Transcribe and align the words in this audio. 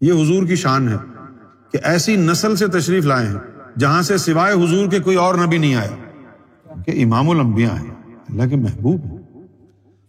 یہ 0.00 0.12
حضور 0.12 0.46
کی 0.46 0.56
شان 0.56 0.88
ہے 0.88 0.96
کہ 1.72 1.78
ایسی 1.84 2.16
نسل 2.16 2.56
سے 2.56 2.66
تشریف 2.66 3.04
لائے 3.04 3.26
ہیں 3.26 3.38
جہاں 3.78 4.02
سے 4.02 4.18
سوائے 4.18 4.54
حضور 4.54 4.90
کے 4.90 4.98
کوئی 4.98 5.16
اور 5.16 5.34
نبی 5.34 5.58
نہیں 5.58 5.74
آیا 5.74 5.96
کہ 6.86 7.04
امام 7.04 7.30
الانبیاء 7.30 7.74
ہیں، 7.74 7.90
اللہ 8.28 8.48
کے 8.48 8.56
محبوب 8.56 9.04
ہیں۔ 9.04 9.18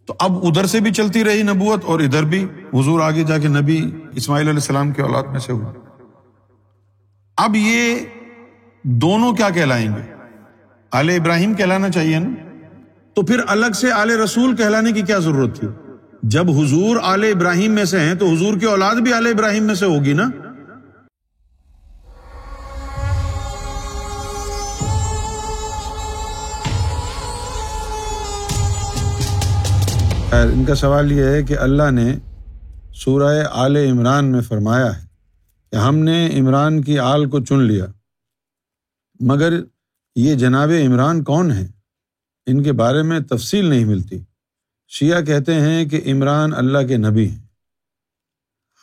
تو 0.05 0.13
اب 0.19 0.37
ادھر 0.45 0.65
سے 0.65 0.79
بھی 0.79 0.91
چلتی 0.91 1.23
رہی 1.23 1.41
نبوت 1.41 1.85
اور 1.85 1.99
ادھر 1.99 2.23
بھی 2.23 2.45
حضور 2.73 3.01
آگے 3.01 3.23
جا 3.23 3.37
کے 3.37 3.47
نبی 3.47 3.91
اسماعیل 4.15 4.47
علیہ 4.47 4.59
السلام 4.59 4.91
کے 4.91 5.01
اولاد 5.01 5.23
میں 5.23 5.39
سے 5.39 5.51
ہوا۔ 5.51 5.73
اب 7.37 7.55
یہ 7.55 7.95
دونوں 8.83 9.33
کیا 9.33 9.49
کہلائیں 9.49 9.89
گے؟ 9.89 10.13
آل 10.91 11.09
ابراہیم 11.09 11.53
کہلانا 11.53 11.89
چاہیے 11.89 12.19
نا؟ 12.19 12.29
تو 13.13 13.21
پھر 13.21 13.39
الگ 13.47 13.71
سے 13.75 13.91
آل 13.91 14.11
رسول 14.11 14.55
کہلانے 14.55 14.91
کی 14.91 15.01
کیا 15.01 15.17
ضرورت 15.19 15.59
تھی؟ 15.59 15.67
جب 16.23 16.49
حضور 16.49 16.97
آل 17.03 17.23
ابراہیم 17.23 17.71
میں 17.71 17.85
سے 17.85 17.99
ہیں 17.99 18.13
تو 18.15 18.27
حضور 18.27 18.57
کی 18.59 18.65
اولاد 18.65 18.95
بھی 18.95 19.13
آل 19.13 19.27
ابراہیم 19.27 19.63
میں 19.63 19.75
سے 19.75 19.85
ہوگی 19.85 20.13
نا؟ 20.13 20.29
ان 30.33 30.65
کا 30.65 30.75
سوال 30.75 31.11
یہ 31.11 31.23
ہے 31.23 31.43
کہ 31.43 31.57
اللہ 31.57 31.91
نے 31.91 32.15
سورہ 32.93 33.43
آل 33.51 33.77
عمران 33.77 34.25
میں 34.25 34.41
فرمایا 34.41 34.97
ہے 34.97 35.05
کہ 35.71 35.75
ہم 35.75 35.97
نے 35.97 36.39
عمران 36.39 36.81
کی 36.81 36.99
آل 36.99 37.29
کو 37.29 37.39
چن 37.39 37.61
لیا، 37.61 37.85
مگر 39.19 39.59
یہ 40.15 40.35
جناب 40.35 40.71
عمران 40.85 41.23
کون 41.23 41.51
ہیں؟ 41.51 41.67
ان 42.47 42.63
کے 42.63 42.71
بارے 42.71 43.01
میں 43.03 43.19
تفصیل 43.19 43.65
نہیں 43.65 43.85
ملتی۔ 43.85 44.19
شیعہ 44.91 45.21
کہتے 45.21 45.53
ہیں 45.53 45.85
کہ 45.85 46.01
عمران 46.05 46.53
اللہ 46.53 46.87
کے 46.87 46.97
نبی 46.97 47.29
ہیں۔ 47.29 47.39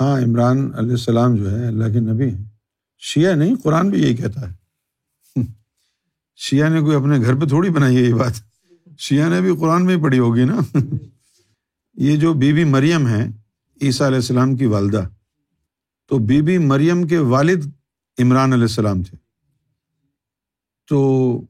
ہاں 0.00 0.20
عمران 0.20 0.58
علیہ 0.58 0.90
السلام 0.90 1.36
جو 1.36 1.50
ہے 1.50 1.66
اللہ 1.66 1.84
کے 1.84 2.00
نبی 2.00 2.30
ہیں۔ 2.30 2.44
شیعہ 2.98 3.32
نہیں، 3.32 3.56
قرآن 3.62 3.90
بھی 3.90 4.02
یہی 4.02 4.16
کہتا 4.16 4.50
ہے۔ 4.50 4.56
شیعہ 6.36 6.68
نے 6.68 6.80
کوئی 6.80 6.96
اپنے 6.96 7.18
گھر 7.18 7.34
پہ 7.34 7.46
تھوڑی 7.46 7.70
بنائی 7.70 7.96
ہے 7.96 8.02
یہ 8.02 8.14
بات۔ 8.14 8.32
شیعہ 8.98 9.28
نے 9.28 9.40
بھی 9.40 9.56
قرآن 9.60 9.86
میں 9.86 9.96
ہی 9.96 10.02
پڑھی 10.02 10.18
ہوگی 10.18 10.44
نا۔ 10.44 10.76
یہ 11.94 12.16
جو 12.16 12.34
بی 12.34 12.52
بی 12.52 12.64
مریم 12.64 13.08
ہے 13.08 13.28
عیسیٰ 13.82 14.06
علیہ 14.06 14.16
السلام 14.16 14.56
کی 14.56 14.66
والدہ۔ 14.66 15.08
تو 16.08 16.18
بی 16.18 16.42
بی 16.42 16.58
مریم 16.58 17.06
کے 17.06 17.18
والد 17.18 17.66
عمران 18.18 18.52
علیہ 18.52 18.62
السلام 18.62 19.02
تھے۔ 19.02 19.16
تو 20.88 21.40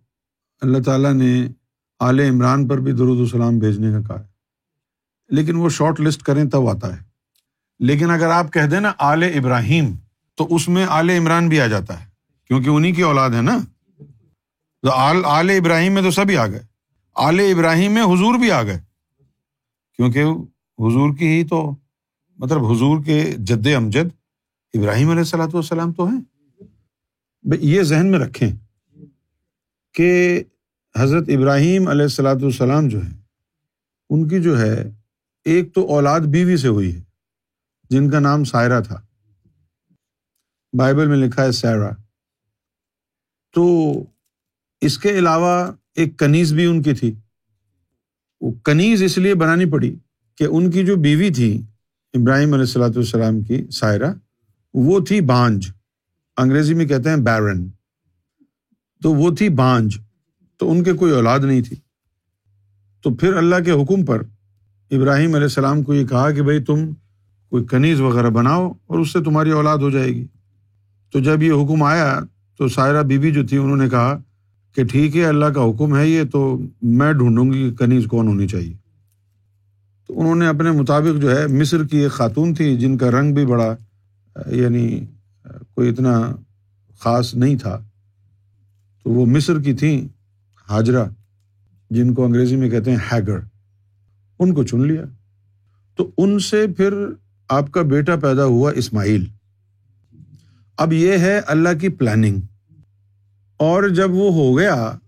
اللہ 0.61 0.79
تعالیٰ 0.83 1.15
نے 1.15 1.49
اعلی 2.01 2.29
عمران 2.29 2.69
پر 2.69 2.79
بھی 2.79 2.93
درود 2.93 3.19
السلام 3.19 3.59
بھیجنے 3.59 3.91
کا 3.91 4.01
کہا 4.01 4.25
ہے۔ 4.25 4.36
لیکن 5.29 5.57
وہ 5.57 5.69
شارٹ 5.69 6.01
لسٹ 6.01 6.23
کریں 6.23 6.45
تب 6.45 6.69
آتا 6.69 6.97
ہے۔ 6.97 7.03
لیکن 7.79 8.11
اگر 8.11 8.29
آپ 8.29 8.53
کہہ 8.53 8.67
دیں 8.71 8.81
نا 8.81 8.93
آل 8.99 9.23
ابراہیم، 9.23 9.95
تو 10.35 10.55
اس 10.55 10.69
میں 10.69 10.87
آل 10.89 11.11
عمران 11.11 11.49
بھی 11.49 11.61
آ 11.61 11.67
جاتا 11.67 12.01
ہے، 12.01 12.07
کیونکہ 12.47 12.69
انہیں 12.69 12.93
کی 12.93 13.03
اولاد 13.03 13.31
ہے 13.31 13.43
نا۔ 13.43 13.59
تو 14.83 14.91
آل 14.91 15.51
ابراہیم 15.51 15.93
میں 15.93 16.03
تو 16.03 16.11
سبھی 16.11 16.37
آ 16.37 16.47
گئے۔ 16.47 16.61
آل 17.15 17.41
ابراہیم 17.41 17.93
میں 17.93 18.03
حضور 18.03 18.39
بھی 18.39 18.51
آ 18.51 18.63
گئے۔ 18.63 18.81
کیونکہ 19.97 20.23
حضور 20.79 21.17
کی 21.17 21.27
ہی 21.27 21.47
تو 21.47 21.77
مطلب 22.37 22.65
حضور 22.65 23.05
کے 23.05 23.33
جد 23.39 23.67
امجد 23.77 24.09
ابراہیم 24.75 25.09
علیہ 25.09 25.21
السلاۃ 25.21 25.49
والسلام 25.53 25.93
تو 25.93 26.07
ہیں۔ 26.07 26.21
یہ 27.61 27.83
ذہن 27.83 28.11
میں 28.11 28.19
رکھیں 28.19 28.51
کہ 29.95 30.43
حضرت 30.99 31.25
ابراہیم 31.29 31.89
علیہ 31.89 32.03
السلاۃ 32.03 32.35
والسلام 32.35 32.89
جو 32.89 33.05
ہے 33.05 33.11
ان 34.11 34.29
کی 34.29 34.43
جو 34.43 34.61
ہے 34.61 34.91
ایک 35.47 35.75
تو 35.75 35.87
اولاد 35.87 36.21
بیوی 36.21 36.57
سے 36.57 36.69
ہوئی 36.69 36.97
ہے، 36.97 37.01
جن 37.91 38.11
کا 38.11 38.19
نام 38.19 38.45
سائرہ 38.45 38.81
تھا۔ 38.81 39.01
بائبل 40.73 41.07
میں 41.07 41.17
لکھا 41.17 41.45
ہے 41.45 41.53
سائرا 41.53 41.91
تو 43.55 43.93
اس 44.81 44.99
کے 44.99 45.19
علاوہ 45.19 45.73
ایک 45.95 46.19
کنیز 46.19 46.53
بھی 46.53 46.67
ان 46.67 46.83
کی 46.83 46.95
تھی۔ 46.95 47.15
وہ 48.41 48.53
کنیز 48.65 49.03
اس 49.03 49.19
لیے 49.19 49.35
بنانی 49.35 49.71
پڑی 49.71 49.97
کہ 50.35 50.45
ان 50.45 50.71
کی 50.71 50.87
جو 50.87 50.97
بیوی 50.97 51.31
تھی، 51.31 51.63
ابراہیم 52.15 52.49
علیہ 52.49 52.61
السلاۃ 52.61 52.97
والسلام 52.97 53.41
کی 53.41 53.71
سائرہ، 53.71 54.13
وہ 54.75 55.01
تھی 55.05 55.21
بانج۔ 55.21 55.71
انگریزی 56.37 56.75
میں 56.75 56.87
کہتے 56.87 57.09
ہیں 57.09 57.17
بیرن 57.17 57.69
تو 59.03 59.13
وہ 59.13 59.35
تھی 59.35 59.49
بانج۔ 59.49 59.99
تو 60.57 60.71
ان 60.71 60.85
کے 60.85 60.93
کوئی 60.93 61.13
اولاد 61.13 61.39
نہیں 61.39 61.63
تھی۔ 61.63 61.77
تو 63.03 63.15
پھر 63.15 63.33
اللہ 63.33 63.57
کے 63.65 63.71
حکم 63.71 64.05
پر 64.05 64.23
ابراہیم 64.91 65.35
علیہ 65.35 65.45
السلام 65.45 65.83
کو 65.83 65.95
یہ 65.95 66.07
کہا 66.07 66.31
کہ 66.31 66.43
بھائی 66.43 66.63
تم 66.63 66.91
کوئی 67.51 67.65
کنیز 67.65 68.01
وغیرہ 68.01 68.31
بناؤ 68.31 68.73
اور 68.87 68.99
اس 68.99 69.13
سے 69.13 69.23
تمہاری 69.23 69.51
اولاد 69.51 69.79
ہو 69.79 69.91
جائے 69.91 70.09
گی۔ 70.09 70.27
تو 71.13 71.21
جب 71.21 71.43
یہ 71.43 71.53
حکم 71.53 71.83
آیا 71.83 72.21
تو 72.59 72.69
سائرہ 72.69 73.03
بیوی 73.03 73.31
جو 73.33 73.47
تھی 73.47 73.57
انہوں 73.57 73.77
نے 73.77 73.89
کہا 73.89 74.19
کہ 74.75 74.85
ٹھیک 74.85 75.17
ہے، 75.17 75.25
اللہ 75.25 75.45
کا 75.45 75.63
حکم 75.63 75.97
ہے 75.97 76.09
یہ، 76.09 76.23
تو 76.33 76.59
میں 76.83 77.13
ڈھونڈوں 77.13 77.53
گی 77.53 77.75
کنیز 77.79 78.05
کون 78.05 78.29
ہونی 78.29 78.49
چاہیے۔ 78.49 78.75
تو 80.07 80.21
انہوں 80.21 80.35
نے 80.35 80.47
اپنے 80.47 80.71
مطابق 80.71 81.21
جو 81.21 81.39
ہے 81.39 81.47
مصر 81.47 81.85
کی 81.85 81.97
ایک 81.99 82.13
خاتون 82.13 82.55
تھی 82.55 82.77
جن 82.77 82.99
کا 82.99 83.11
رنگ 83.11 83.35
بھی 83.35 83.47
بڑا 83.47 83.77
یعنی 84.47 85.05
کوئی 85.75 85.91
اتنا 85.91 86.37
خاص 86.99 87.35
نہیں 87.35 87.57
تھا۔ 87.57 87.81
تو 89.03 89.11
وہ 89.11 89.27
مصر 89.27 89.61
کی 89.61 89.75
تھیں 89.75 90.09
حاجرہ 90.71 91.05
جن 91.91 92.15
کو 92.15 92.25
انگریزی 92.25 92.57
میں 92.57 92.71
کہتے 92.71 92.91
ہیں 92.91 92.99
ہیگر۔ 93.13 93.39
ان 94.39 94.55
کو 94.55 94.65
چن 94.65 94.87
لیا۔ 94.87 95.03
تو 95.97 96.11
ان 96.19 96.39
سے 96.39 96.67
پھر 96.77 96.95
آپ 97.49 97.71
کا 97.71 97.83
بیٹا 97.83 98.17
پیدا 98.17 98.45
ہوا 98.45 98.71
اسماعیل۔ 98.71 99.25
اب 100.77 100.93
یہ 100.93 101.19
ہے 101.19 101.41
اللہ 101.47 101.69
کی 101.81 101.89
پلاننگ 101.89 102.41
اور 103.57 103.89
جب 103.89 104.11
وہ 104.11 104.33
ہو 104.33 104.59
گیا، 104.59 104.99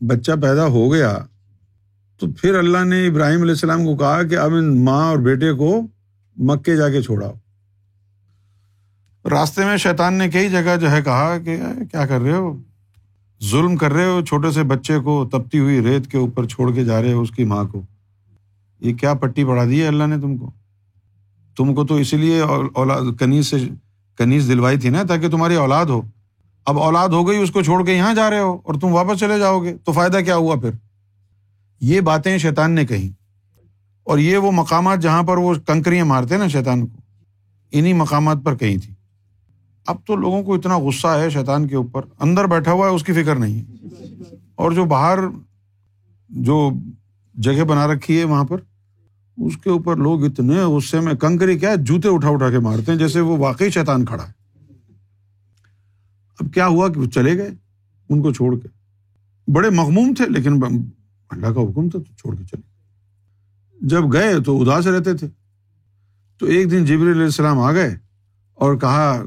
بچہ 0.00 0.32
پیدا 0.42 0.66
ہو 0.66 0.92
گیا، 0.92 1.18
تو 2.18 2.26
پھر 2.30 2.54
اللہ 2.54 2.84
نے 2.84 3.06
ابراہیم 3.06 3.40
علیہ 3.40 3.52
السلام 3.52 3.84
کو 3.84 3.96
کہا 3.96 4.22
کہ 4.22 4.34
اب 4.34 4.54
ان 4.54 4.84
ماں 4.84 5.08
اور 5.08 5.16
بیٹے 5.16 5.52
کو 5.52 5.86
مکے 6.36 6.76
جا 6.76 6.88
کے 6.88 7.02
چھوڑاؤ۔ 7.02 7.32
راستے 9.30 9.64
میں 9.64 9.76
شیطان 9.76 10.14
نے 10.14 10.28
کئی 10.28 10.50
جگہ 10.50 10.76
جو 10.80 10.90
ہے 10.90 11.02
کہا 11.02 11.38
کہ 11.44 11.56
کیا 11.90 12.06
کر 12.06 12.20
رہے 12.20 12.32
ہو؟ 12.32 12.58
ظلم 13.50 13.76
کر 13.76 13.92
رہے 13.92 14.06
ہو، 14.06 14.20
چھوٹے 14.24 14.50
سے 14.50 14.62
بچے 14.62 14.98
کو 14.98 15.28
تپتی 15.32 15.58
ہوئی 15.58 15.82
ریت 15.82 16.06
کے 16.06 16.18
اوپر 16.18 16.46
چھوڑ 16.46 16.74
کے 16.74 16.84
جا 16.84 17.02
رہے 17.02 17.12
ہو 17.12 17.20
اس 17.20 17.30
کی 17.30 17.44
ماں 17.44 17.64
کو۔ 17.64 17.82
یہ 18.80 18.94
کیا 18.94 19.14
پٹی 19.14 19.44
پڑھا 19.44 19.64
دی 19.64 19.82
ہے 19.82 19.86
اللہ 19.86 20.04
نے 20.04 20.16
تم 20.16 20.36
کو؟ 20.36 20.50
تم 21.56 21.74
کو 21.74 21.86
تو 21.86 21.94
اسی 21.94 22.16
لیے 22.16 22.40
اولاد 22.74 23.00
کنیز 23.18 23.46
سے 23.46 23.56
کنیز 24.18 24.48
دلوائی 24.48 24.78
تھی 24.78 24.88
نا 24.88 25.02
تاکہ 25.02 25.28
تمہاری 25.28 25.54
اولاد 25.54 25.86
ہو۔ 25.86 26.00
اب 26.66 26.78
اولاد 26.78 27.08
ہو 27.08 27.28
گئی، 27.28 27.42
اس 27.42 27.50
کو 27.50 27.62
چھوڑ 27.62 27.84
کے 27.84 27.94
یہاں 27.94 28.14
جا 28.14 28.30
رہے 28.30 28.40
ہو 28.40 28.58
اور 28.64 28.74
تم 28.74 28.92
واپس 28.92 29.20
چلے 29.20 29.38
جاؤ 29.38 29.62
گے۔ 29.62 29.76
تو 29.84 29.92
فائدہ 29.92 30.18
کیا 30.24 30.36
ہوا 30.36 30.54
پھر؟ 30.54 30.70
یہ 31.80 32.00
باتیں 32.00 32.38
شیطان 32.38 32.72
نے 32.72 32.86
کہی 32.86 33.10
اور 34.04 34.18
یہ 34.18 34.36
وہ 34.36 34.52
مقامات 34.52 34.98
جہاں 34.98 35.22
پر 35.22 35.36
وہ 35.36 35.54
کنکریاں 35.66 36.04
مارتے 36.04 36.36
نا 36.36 36.48
شیطان 36.48 36.86
کو۔ 36.86 36.96
انہیں 37.72 37.94
مقامات 37.94 38.36
پر 38.44 38.56
کہی 38.56 38.78
تھی۔ 38.78 38.94
اب 39.86 39.96
تو 40.06 40.16
لوگوں 40.16 40.42
کو 40.42 40.54
اتنا 40.54 40.78
غصہ 40.78 41.06
ہے 41.06 41.30
شیطان 41.30 41.68
کے 41.68 41.76
اوپر۔ 41.76 42.02
اندر 42.20 42.44
بیٹھا 42.44 42.72
ہوا 42.72 42.88
ہے، 42.88 42.94
اس 42.94 43.04
کی 43.04 43.12
فکر 43.12 43.36
نہیں 43.36 43.58
ہے۔ 43.58 43.88
اور 44.54 44.72
جو 44.72 44.84
باہر 44.84 45.18
جو 46.28 46.70
جگہ 47.34 47.64
بنا 47.64 47.86
رکھی 47.86 48.18
ہے 48.18 48.24
وہاں 48.24 48.44
پر 48.44 48.56
اس 49.40 49.56
کے 49.56 49.70
اوپر 49.70 49.96
لوگ 49.96 50.24
اتنے 50.24 50.54
غصے 50.54 51.00
میں 51.00 51.14
کنکری 51.14 51.58
کیا 51.58 51.74
جوتے 51.74 52.08
اٹھا 52.08 52.28
اٹھا 52.28 52.50
کے 52.50 52.58
مارتے 52.58 52.92
ہیں، 52.92 52.98
جیسے 52.98 53.20
وہ 53.20 53.36
واقعی 53.36 53.70
شیطان 53.70 54.04
کھڑا 54.04 54.26
ہے۔ 54.26 54.32
اب 56.40 56.54
کیا 56.54 56.66
ہوا 56.66 56.88
کہ 56.88 57.00
وہ 57.00 57.06
چلے 57.06 57.38
گئے 57.38 57.50
ان 58.08 58.22
کو 58.22 58.32
چھوڑ 58.32 58.58
کے؟ 58.58 58.68
بڑے 59.52 59.70
مغموم 59.70 60.14
تھے، 60.16 60.24
لیکن 60.28 60.64
اللہ 61.30 61.46
کا 61.46 61.60
حکم 61.60 61.88
تھا 61.88 61.98
تو 61.98 62.16
چھوڑ 62.16 62.36
کے 62.36 62.44
چلے۔ 62.44 62.70
جب 63.80 64.12
گئے 64.12 64.40
تو 64.40 64.62
اداس 64.62 64.86
رہتے 64.86 65.14
تھے۔ 65.14 65.28
تو 66.38 66.46
ایک 66.46 66.70
دن 66.70 66.84
جبری 66.84 67.12
علیہ 67.12 67.22
السلام 67.22 67.58
آ 67.58 67.72
گئے 67.72 67.96
اور 68.54 68.76
کہا 68.76 69.22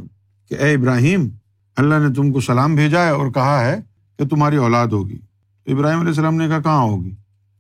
کہ 0.50 0.56
اے 0.56 0.74
ابراہیم، 0.74 1.30
اللہ 1.75 1.95
نے 1.95 2.13
تم 2.13 2.31
کو 2.31 2.39
سلام 2.39 2.75
بھیجا 2.75 3.04
ہے 3.04 3.10
اور 3.10 3.31
کہا 3.31 3.65
ہے 3.65 3.80
کہ 4.19 4.27
تمہاری 4.27 4.56
اولاد 4.56 4.88
ہوگی۔ 4.88 5.19
ابراہیم 5.65 6.00
علیہ 6.00 6.10
السلام 6.10 6.36
نے 6.36 6.48
کہا، 6.48 6.60
کہاں 6.60 6.83
ہوگی؟ 6.83 7.15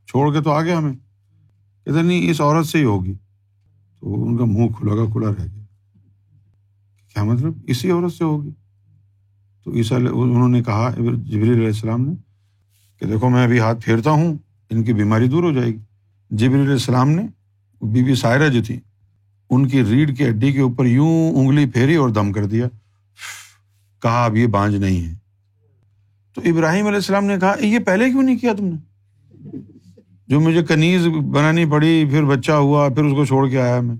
چھوڑ 0.07 0.33
کے 0.33 0.41
تو 0.41 0.51
آ 0.51 0.61
گیا 0.61 0.77
ہمیں۔ 0.77 0.93
کہتے 1.85 2.01
نہیں، 2.01 2.29
اس 2.29 2.41
عورت 2.41 2.65
سے 2.65 2.77
ہی 2.77 2.83
ہوگی۔ 2.83 3.13
تو 3.99 4.25
ان 4.25 4.37
کا 4.37 4.45
منہ 4.45 4.67
کھلا 4.77 4.95
کا 4.95 5.11
کھلا 5.11 5.27
رہ 5.27 5.47
گیا۔ 5.53 5.63
کیا 7.13 7.23
مطلب؟ 7.23 7.53
اسی 7.67 7.91
عورت 7.91 8.13
سے 8.13 8.23
ہوگی۔ 8.23 8.51
تو 9.63 9.73
عیسیٰ 9.73 9.99
انہوں 9.99 10.49
نے 10.49 10.63
کہا 10.63 10.91
جبری 10.97 11.51
علیہ 11.51 11.65
السلام 11.65 12.05
نے 12.05 12.13
کہ 12.99 13.05
دیکھو، 13.05 13.29
میں 13.29 13.43
ابھی 13.43 13.59
ہاتھ 13.59 13.85
پھیرتا 13.85 14.11
ہوں، 14.11 14.37
ان 14.69 14.83
کی 14.83 14.93
بیماری 14.93 15.27
دور 15.27 15.43
ہو 15.43 15.51
جائے 15.51 15.67
گی۔ 15.67 15.77
جبری 16.29 16.61
علیہ 16.61 16.71
السلام 16.71 17.09
نے، 17.09 17.21
بی 17.81 18.03
بی 18.03 18.15
سائرہ 18.15 18.49
جو 18.49 18.63
تھی، 18.63 18.79
ان 19.49 19.67
کی 19.67 19.85
ریڑھ 19.85 20.15
کی 20.15 20.27
ہڈی 20.27 20.51
کے 20.51 20.59
اوپر 20.59 20.85
یوں 20.85 21.31
انگلی 21.31 21.69
پھیری 21.69 21.95
اور 21.95 22.09
دم 22.09 22.31
کر 22.31 22.45
دیا۔ 22.45 22.67
کہا، 24.01 24.25
اب 24.25 24.35
یہ 24.35 24.47
بانج 24.47 24.75
نہیں 24.75 25.05
ہے۔ 25.05 25.13
تو 26.33 26.41
ابراہیم 26.45 26.85
علیہ 26.85 26.95
السلام 26.95 27.25
نے 27.25 27.35
کہا، 27.39 27.55
یہ 27.59 27.79
پہلے 27.79 28.09
کیوں 28.09 28.23
نہیں 28.23 28.37
کیا 28.37 28.53
تم 28.57 28.65
نے؟ 28.65 28.77
جو 30.33 30.39
مجھے 30.39 30.63
کنیز 30.63 31.07
بنانی 31.07 31.65
پڑی، 31.65 32.05
پھر 32.09 32.23
بچہ 32.23 32.51
ہوا، 32.51 32.89
پھر 32.89 33.03
اس 33.03 33.13
کو 33.13 33.25
چھوڑ 33.25 33.49
کے 33.49 33.61
آیا 33.61 33.81
میں۔ 33.81 33.95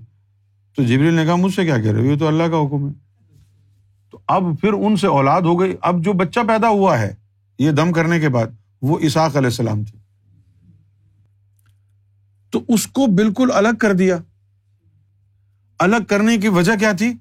تو 0.76 0.82
جبریل 0.82 1.14
نے 1.14 1.24
کہا، 1.24 1.34
مجھ 1.34 1.54
سے 1.54 1.64
کیا 1.64 1.78
کہہ 1.78 1.92
رہے 1.92 2.00
ہو؟ 2.00 2.04
یہ 2.04 2.18
تو 2.18 2.26
اللہ 2.26 2.42
کا 2.42 2.56
حکم 2.56 2.88
ہے۔ 2.88 2.92
تو 4.10 4.18
اب 4.28 4.42
پھر 4.60 4.72
ان 4.72 4.96
سے 4.96 5.06
اولاد 5.06 5.42
ہو 5.42 5.60
گئی۔ 5.60 5.74
اب 5.80 6.04
جو 6.04 6.12
بچہ 6.12 6.40
پیدا 6.48 6.68
ہوا 6.68 6.98
ہے، 6.98 7.14
یہ 7.58 7.70
دم 7.70 7.92
کرنے 7.92 8.20
کے 8.20 8.28
بعد 8.28 8.46
وہ 8.82 8.98
اساق 8.98 9.36
علیہ 9.36 9.46
السلام 9.46 9.84
تھے۔ 9.84 9.98
تو 12.50 12.60
اس 12.68 12.86
کو 12.86 13.06
بالکل 13.06 13.48
الگ 13.54 13.76
کر 13.80 13.92
دیا۔ 13.92 14.18
الگ 15.78 16.04
کرنے 16.08 16.36
کی 16.36 16.48
وجہ 16.48 16.72
کیا 16.78 16.92
تھی؟ 16.92 17.12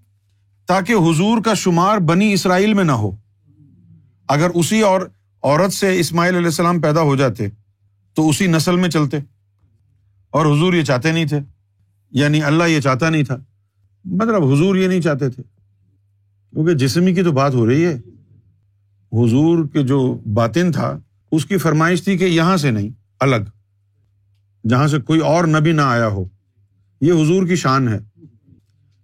تاکہ 0.66 0.94
حضور 0.94 1.42
کا 1.42 1.54
شمار 1.54 1.98
بنی 1.98 2.34
اسرائیل 2.34 2.74
میں 2.74 2.84
نہ 2.84 2.92
ہو۔ 2.92 3.12
اگر 4.28 4.50
اسی 4.54 4.82
اور 4.82 5.02
عورت 5.44 5.74
سے 5.74 6.00
اسماعیل 6.00 6.36
علیہ 6.36 6.48
السلام 6.48 6.82
پیدا 6.82 7.02
ہو 7.02 7.16
جاتے 7.16 7.48
تو 8.14 8.30
اسی 8.30 8.48
نسل 8.48 8.76
میں 8.76 8.90
چلتے۔ 8.90 9.18
اور 10.30 10.46
حضور 10.46 10.74
یہ 10.74 10.84
چاہتے 10.84 11.12
نہیں 11.12 11.26
تھے۔ 11.26 11.40
یعنی 12.12 12.44
اللہ 12.44 12.64
یہ 12.64 12.80
چاہتا 12.80 13.10
نہیں 13.10 13.24
تھا۔ 13.24 13.38
مطلب 14.06 14.44
حضور 14.44 14.76
یہ 14.76 14.88
نہیں 14.88 15.02
چاہتے 15.02 15.30
تھے۔ 15.30 15.44
کیونکہ 16.54 16.74
جسمی 16.74 17.14
کی 17.14 17.24
تو 17.24 17.32
بات 17.32 17.54
ہو 17.54 17.68
رہی 17.68 17.86
ہے۔ 17.86 17.94
حضور 19.14 19.68
کے 19.68 19.84
جو 19.84 20.20
باطن 20.34 20.72
تھا، 20.72 21.00
اس 21.32 21.46
کی 21.46 21.58
فرمائش 21.58 22.04
تھی 22.04 22.18
کہ 22.18 22.24
یہاں 22.24 22.58
سے 22.58 22.72
نہیں، 22.72 22.90
الگ۔ 23.20 23.36
جہاں 24.70 24.88
سے 24.88 25.02
کوئی 25.02 25.20
اور 25.20 25.44
نبی 25.44 25.72
نہ 25.72 25.82
آیا 25.82 26.08
ہو۔ 26.08 26.26
یہ 27.02 27.14
حضور 27.14 27.48
کی 27.48 27.56
شان 27.56 27.88
ہے 27.88 28.00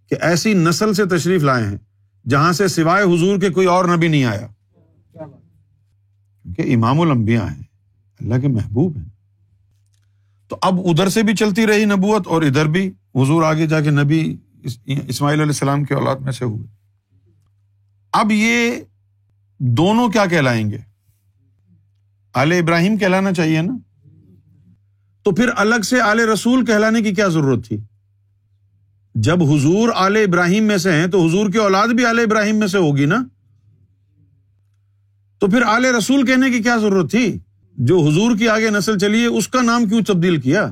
کہ 0.09 0.15
ایسی 0.21 0.53
نسل 0.53 0.93
سے 0.93 1.05
تشریف 1.05 1.43
لائے 1.43 1.67
ہیں، 1.67 1.77
جہاں 2.29 2.51
سے 2.51 2.67
سوائے 2.67 3.03
حضور 3.03 3.39
کے 3.39 3.49
کوئی 3.49 3.67
اور 3.67 3.85
نبی 3.85 4.07
نہیں 4.07 4.25
آیا۔ 4.25 4.47
کہ 6.57 6.75
امام 6.75 7.01
الانبیاء 7.01 7.45
ہیں۔ 7.45 7.68
اللہ 8.21 8.39
کے 8.41 8.47
محبوب 8.47 8.97
ہیں۔ 8.97 9.09
تو 10.47 10.57
اب 10.61 10.79
ادھر 10.85 11.09
سے 11.09 11.23
بھی 11.23 11.35
چلتی 11.35 11.67
رہی 11.67 11.85
نبوت 11.85 12.27
اور 12.27 12.41
ادھر 12.41 12.65
بھی 12.65 12.87
حضور 13.15 13.43
آگے 13.43 13.67
جا 13.67 13.81
کے 13.81 13.89
نبی 13.89 14.37
اسماعیل 14.85 15.39
علیہ 15.39 15.51
السلام 15.51 15.83
کے 15.83 15.93
اولاد 15.93 16.15
میں 16.15 16.31
سے 16.31 16.45
ہوئے۔ 16.45 16.67
اب 18.13 18.31
یہ 18.31 18.71
دونوں 19.59 20.09
کیا 20.09 20.25
کہلائیں 20.25 20.71
گے؟ 20.71 20.77
آل 22.33 22.51
ابراہیم 22.51 22.97
کہلانا 22.97 23.33
چاہیے 23.33 23.61
نا۔ 23.61 23.77
تو 25.23 25.31
پھر 25.31 25.49
الگ 25.55 25.81
سے 25.81 26.01
آل 26.01 26.19
رسول 26.19 26.65
کہلانے 26.65 27.01
کی 27.01 27.11
کیا 27.11 27.27
ضرورت 27.27 27.65
تھی؟ 27.65 27.77
جب 29.15 29.43
حضور 29.43 29.89
آل 29.95 30.15
ابراہیم 30.15 30.63
میں 30.63 30.77
سے 30.77 30.91
ہیں 30.91 31.07
تو 31.07 31.27
حضور 31.27 31.49
کی 31.49 31.57
اولاد 31.57 31.87
بھی 31.87 32.05
آل 32.05 32.19
ابراہیم 32.19 32.55
میں 32.55 32.67
سے 32.67 32.77
ہوگی 32.77 33.05
نا۔ 33.05 33.23
تو 35.39 35.47
پھر 35.47 35.61
آل 35.61 35.85
رسول 35.85 36.25
کہنے 36.25 36.49
کی 36.49 36.63
کیا 36.63 36.77
ضرورت 36.77 37.11
تھی؟ 37.11 37.39
جو 37.79 37.99
حضور 37.99 38.37
کی 38.37 38.49
آگے 38.49 38.69
نسل 38.69 38.97
چلی 38.97 39.21
ہے، 39.21 39.25
اس 39.25 39.47
کا 39.47 39.61
نام 39.61 39.85
کیوں 39.85 40.01
تبدیل 40.03 40.41
کیا؟ 40.41 40.71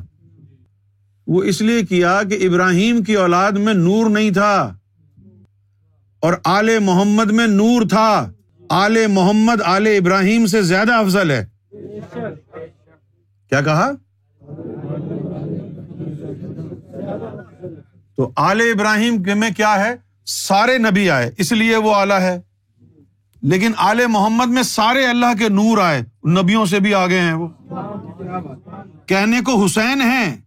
وہ 1.28 1.44
اس 1.44 1.62
لیے 1.62 1.86
کیا 1.86 2.22
کہ 2.30 2.48
ابراہیم 2.48 3.04
کی 3.04 3.14
اولاد 3.14 3.52
میں 3.52 3.74
نور 3.74 4.10
نہیں 4.10 4.32
تھا 4.32 4.78
اور 6.20 6.34
آل 6.44 6.80
محمد 6.80 7.32
میں 7.32 7.48
نور 7.48 7.82
تھا۔ 7.90 8.32
آل 8.70 9.08
محمد، 9.08 9.62
آل 9.62 9.88
ابراہیم 9.88 10.46
سے 10.46 10.62
زیادہ 10.62 10.94
افضل 10.94 11.32
ہے۔ 11.32 11.46
کیا 13.50 13.62
کہا؟ 13.62 13.92
تو 18.16 18.32
آل 18.36 18.62
ابراہیم 18.62 19.22
میں 19.36 19.50
کیا 19.58 19.86
ہے؟ 19.86 19.96
سارے 20.26 20.78
نبی 20.78 21.10
آئے، 21.10 21.32
اس 21.38 21.52
لیے 21.52 21.76
وہ 21.76 21.96
آلہ 21.96 22.14
ہے۔ 22.14 22.47
لیکن 23.42 23.72
آل 23.78 24.02
محمد 24.10 24.46
میں 24.46 24.64
سارے 24.64 25.06
اللہ 25.06 25.34
کے 25.40 25.50
نور 25.50 25.78
آئے 25.78 26.30
نبیوں 26.30 26.66
سے 26.66 26.80
بھی 26.80 26.94
آگے 26.94 27.20
ہیں 27.20 27.34
وہ۔ 27.34 27.48
کہنے 29.06 29.42
کو 29.42 29.66
حسین 29.66 30.02
ہیں، 30.02 30.38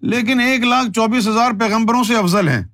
لیکن 0.00 0.40
ایک 0.40 0.60
لاکھ 0.60 0.92
چوبیس 0.92 1.28
ہزار 1.28 1.50
پیغمبروں 1.50 2.04
سے 2.04 2.16
افضل 2.16 2.48
ہیں۔ 2.48 2.64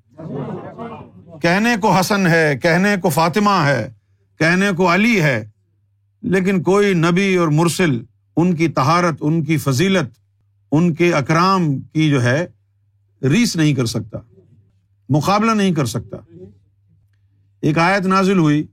کہنے 1.43 1.77
کو 1.81 1.93
حسن 1.93 2.27
ہے، 2.27 2.59
کہنے 2.63 2.97
کو 3.03 3.09
فاطمہ 3.09 3.51
ہے، 3.51 3.93
کہنے 4.39 4.71
کو 4.77 4.95
علی 4.95 5.23
ہے، 5.23 5.49
لیکن 6.23 6.63
کوئی 6.63 6.95
نبی 6.95 7.35
اور 7.35 7.49
مرسل، 7.49 8.03
ان 8.37 8.57
کی 8.57 8.69
تہارت 8.69 9.17
ان 9.21 9.45
کی 9.45 9.57
فضیلت، 9.57 10.19
ان 10.73 10.95
کے 10.95 11.13
اکرام 11.13 11.79
کی 11.79 12.11
جو 12.11 12.23
ہے، 12.23 12.47
ریس 13.23 13.57
نہیں 13.57 13.75
کر 13.75 13.87
سکتا، 13.87 14.19
مقابلہ 15.09 15.53
نہیں 15.53 15.75
کر 15.75 15.85
سکتا۔ 15.85 16.17
ایک 17.63 17.79
آیت 17.79 18.07
نازل 18.07 18.39
ہوئی۔ 18.39 18.67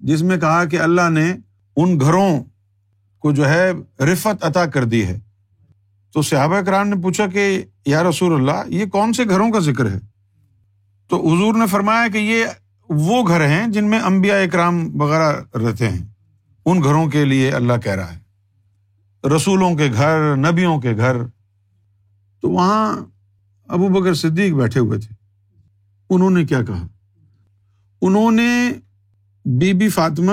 جس 0.00 0.22
میں 0.22 0.36
کہا 0.36 0.64
کہ 0.64 0.80
اللہ 0.80 1.10
نے 1.10 1.32
ان 1.76 2.00
گھروں 2.00 2.44
کو 3.18 3.32
جو 3.32 3.48
ہے 3.48 3.72
رفت 4.00 4.44
عطا 4.44 4.66
کر 4.66 4.84
دی 4.84 5.06
ہے۔ 5.06 5.18
تو 6.12 6.22
صحابہ 6.22 6.60
کرام 6.60 6.88
نے 6.88 6.96
پوچھا 7.02 7.26
کہ 7.26 7.64
یا 7.86 8.02
رسول 8.02 8.32
اللہ، 8.32 8.74
یہ 8.74 8.86
کون 8.86 9.12
سے 9.12 9.24
گھروں 9.24 9.50
کا 9.50 9.58
ذکر 9.58 9.90
ہے؟ 9.90 9.98
تو 11.08 11.34
حضور 11.34 11.54
نے 11.54 11.66
فرمایا 11.66 12.08
کہ 12.12 12.18
یہ 12.18 12.44
وہ 12.88 13.28
گھر 13.28 13.46
ہیں 13.46 13.66
جن 13.66 13.90
میں 13.90 13.98
امبیا 13.98 14.36
اکرام 14.36 15.00
وغیرہ 15.00 15.32
رہتے 15.54 15.90
ہیں۔ 15.90 16.06
ان 16.64 16.82
گھروں 16.82 17.06
کے 17.06 17.24
لیے 17.24 17.50
اللہ 17.50 17.72
کہہ 17.84 17.92
رہا 17.92 18.14
ہے۔ 18.14 18.18
رسولوں 19.28 19.74
کے 19.74 19.92
گھر، 19.92 20.36
نبیوں 20.36 20.80
کے 20.80 20.96
گھر۔ 20.96 21.16
تو 22.40 22.50
وہاں 22.50 22.96
ابو 23.68 23.88
بکر 23.88 24.14
صدیق 24.14 24.54
بیٹھے 24.54 24.80
ہوئے 24.80 24.98
تھے۔ 24.98 25.14
انہوں 26.10 26.30
نے 26.30 26.44
کیا 26.44 26.62
کہا؟ 26.62 26.86
انہوں 28.00 28.30
نے 28.30 28.72
بی 29.50 29.72
بی 29.72 29.88
فاطمہ 29.88 30.32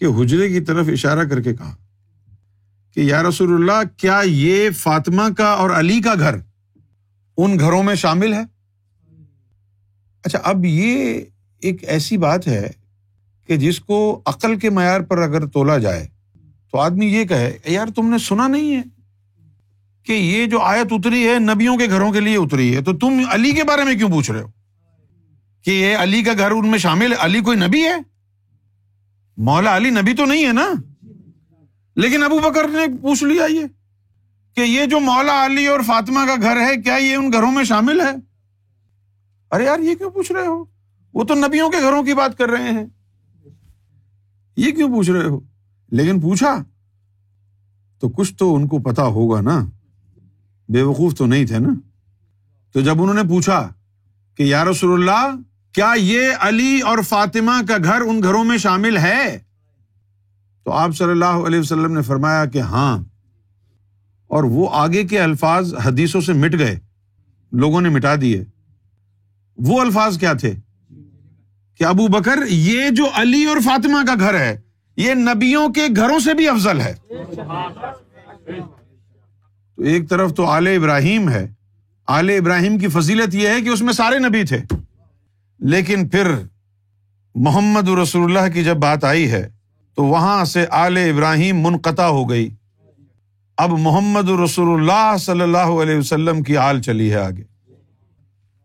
کے 0.00 0.06
حجرے 0.06 0.48
کی 0.48 0.60
طرف 0.60 0.88
اشارہ 0.92 1.24
کر 1.24 1.40
کے 1.42 1.54
کہا 1.54 1.74
کہ 2.96 3.00
یا 3.00 3.22
رسول 3.22 3.52
اللہ، 3.54 3.82
کیا 3.96 4.20
یہ 4.24 4.70
فاطمہ 4.70 5.22
کا 5.36 5.50
اور 5.50 5.70
علی 5.70 6.00
کا 6.00 6.14
گھر 6.18 6.34
ان 7.38 7.58
گھروں 7.58 7.82
میں 7.82 7.94
شامل 7.94 8.32
ہے؟ 8.32 8.42
اچھا 10.24 10.38
اب 10.42 10.64
یہ 10.64 11.20
ایک 11.62 11.84
ایسی 11.84 12.16
بات 12.16 12.46
ہے 12.46 12.68
کہ 13.48 13.56
جس 13.56 13.80
کو 13.80 14.22
عقل 14.26 14.58
کے 14.58 14.70
معیار 14.70 15.00
پر 15.00 15.18
اگر 15.18 15.46
تولا 15.46 15.78
جائے 15.78 16.06
تو 16.70 16.78
آدمی 16.78 17.06
یہ 17.06 17.24
کہے، 17.24 17.56
یار 17.66 17.86
تم 17.96 18.10
نے 18.10 18.18
سنا 18.18 18.46
نہیں 18.46 18.76
ہے 18.76 18.82
کہ 20.06 20.12
یہ 20.12 20.46
جو 20.46 20.60
آیت 20.60 20.92
اتری 20.92 21.28
ہے 21.28 21.38
نبیوں 21.38 21.76
کے 21.76 21.86
گھروں 21.86 22.10
کے 22.12 22.20
لیے 22.20 22.36
اتری 22.36 22.74
ہے، 22.76 22.82
تو 22.82 22.96
تم 22.96 23.20
علی 23.30 23.52
کے 23.52 23.64
بارے 23.64 23.84
میں 23.84 23.94
کیوں 23.94 24.10
پوچھ 24.10 24.30
رہے 24.30 24.40
ہو؟ 24.40 24.50
کہ 25.64 25.70
یہ 25.70 25.96
علی 25.96 26.22
کا 26.22 26.32
گھر 26.38 26.50
ان 26.50 26.68
میں 26.68 26.78
شامل 26.78 27.12
ہے، 27.12 27.16
علی 27.20 27.40
کوئی 27.40 27.58
نبی 27.58 27.82
ہے؟ 27.84 27.96
مولا 29.36 29.76
علی 29.76 29.90
نبی 29.90 30.14
تو 30.14 30.24
نہیں 30.24 30.46
ہے 30.46 30.52
نا؟ 30.52 30.72
لیکن 31.96 32.22
ابو 32.22 32.38
بکر 32.38 32.68
نے 32.68 32.98
پوچھ 33.02 33.24
لیا 33.24 33.44
یہ 33.44 33.64
کہ 34.54 34.60
یہ 34.60 34.86
جو 34.86 35.00
مولا 35.00 35.46
علی 35.46 35.66
اور 35.66 35.80
فاطمہ 35.80 36.20
کا 36.26 36.34
گھر 36.42 36.56
ہے، 36.56 36.82
کیا 36.82 36.94
یہ 36.94 37.14
ان 37.14 37.32
گھروں 37.32 37.50
میں 37.50 37.64
شامل 37.64 38.00
ہے؟ 38.00 38.14
ارے 39.50 39.64
یار، 39.64 39.78
یہ 39.78 39.94
کیوں 39.94 40.10
پوچھ 40.10 40.32
رہے 40.32 40.46
ہو؟ 40.46 40.64
وہ 41.14 41.24
تو 41.24 41.34
نبیوں 41.34 41.70
کے 41.70 41.76
گھروں 41.82 42.02
کی 42.02 42.14
بات 42.14 42.38
کر 42.38 42.48
رہے 42.48 42.70
ہیں۔ 42.70 42.86
یہ 44.56 44.72
کیوں 44.72 44.88
پوچھ 44.88 45.10
رہے 45.10 45.26
ہو؟ 45.26 45.40
لیکن 45.90 46.20
پوچھا 46.20 46.64
تو 48.00 48.08
کچھ 48.08 48.34
تو 48.34 48.54
ان 48.54 48.68
کو 48.68 48.78
پتا 48.78 49.02
ہوگا 49.02 49.40
نا۔ 49.40 49.64
بے 50.68 50.82
وقوف 50.82 51.14
تو 51.14 51.26
نہیں 51.26 51.46
تھے 51.46 51.58
نا؟ 51.58 51.68
تو 52.72 52.80
جب 52.80 53.02
انہوں 53.02 53.14
نے 53.14 53.22
پوچھا 53.22 53.72
کہ 54.36 54.42
یا 54.42 54.64
رسول 54.64 55.08
اللہ 55.08 55.36
کیا 55.76 55.92
یہ 55.96 56.28
علی 56.40 56.80
اور 56.80 56.98
فاطمہ 56.98 57.52
کا 57.68 57.76
گھر 57.84 58.00
ان 58.00 58.22
گھروں 58.22 58.44
میں 58.44 58.58
شامل 58.58 58.96
ہے؟ 58.96 59.38
تو 60.64 60.72
آپ 60.72 60.96
صلی 60.96 61.10
اللہ 61.10 61.24
علیہ 61.24 61.60
وسلم 61.60 61.94
نے 61.94 62.02
فرمایا 62.02 62.44
کہ 62.44 62.58
ہاں۔ 62.58 62.98
اور 64.26 64.44
وہ 64.44 64.68
آگے 64.72 65.04
کے 65.04 65.20
الفاظ 65.20 65.74
حدیثوں 65.74 66.20
سے 66.20 66.32
مٹ 66.32 66.58
گئے۔ 66.58 66.78
لوگوں 67.52 67.80
نے 67.80 67.88
مٹا 67.88 68.14
دیے۔ 68.20 68.44
وہ 69.56 69.80
الفاظ 69.80 70.18
کیا 70.18 70.32
تھے؟ 70.32 70.54
کہ 71.74 71.84
ابو 71.84 72.08
بکر، 72.08 72.38
یہ 72.48 72.90
جو 72.90 73.06
علی 73.14 73.44
اور 73.44 73.56
فاطمہ 73.64 74.06
کا 74.06 74.14
گھر 74.20 74.34
ہے، 74.34 74.60
یہ 74.96 75.14
نبیوں 75.14 75.68
کے 75.68 75.86
گھروں 75.96 76.18
سے 76.18 76.34
بھی 76.34 76.48
افضل 76.48 76.80
ہے۔ 76.80 76.94
تو 79.76 79.82
ایک 79.82 80.10
طرف 80.10 80.34
تو 80.34 80.44
آل 80.44 80.66
ابراہیم 80.66 81.28
ہے۔ 81.28 81.52
آل 82.06 82.30
ابراہیم 82.30 82.78
کی 82.78 82.88
فضیلت 82.88 83.34
یہ 83.34 83.48
ہے 83.48 83.60
کہ 83.60 83.68
اس 83.68 83.82
میں 83.82 83.92
سارے 83.92 84.18
نبی 84.18 84.42
تھے۔ 84.42 84.75
لیکن 85.58 86.08
پھر 86.08 86.30
محمد 87.34 87.88
رسول 87.88 88.36
اللہ 88.36 88.52
کی 88.52 88.64
جب 88.64 88.76
بات 88.76 89.04
آئی 89.04 89.30
ہے 89.30 89.48
تو 89.96 90.04
وہاں 90.04 90.44
سے 90.44 90.66
آل 90.70 90.96
ابراہیم 90.96 91.60
منقطع 91.60 92.06
ہو 92.06 92.30
گئی۔ 92.30 92.50
اب 93.56 93.70
محمد 93.70 94.28
رسول 94.28 94.80
اللہ 94.80 95.16
صلی 95.16 95.40
اللہ 95.40 95.58
علیہ 95.58 95.96
وسلم 95.96 96.42
کی 96.42 96.56
آل 96.56 96.82
چلی 96.82 97.10
ہے 97.10 97.16
آگے۔ 97.16 97.44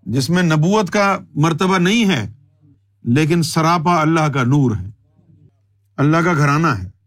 جس 0.03 0.29
میں 0.29 0.43
نبوت 0.43 0.89
کا 0.89 1.17
مرتبہ 1.35 1.77
نہیں 1.77 2.09
ہے، 2.09 2.31
لیکن 3.03 3.43
سراپا 3.43 4.01
اللہ 4.01 4.29
کا 4.29 4.43
نور 4.43 4.71
ہے۔ 4.71 4.85
اللہ 5.97 6.17
کا 6.17 6.33
گھرانہ 6.33 6.67
ہے۔ 6.67 7.00